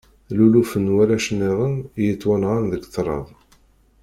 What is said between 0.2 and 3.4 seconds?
D luluf n warrac-nniḍen i yettwanɣan deg tṛad.